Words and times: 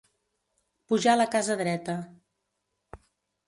Pujar 0.93 1.15
la 1.21 1.29
casa 1.37 1.59
dreta. 1.61 1.97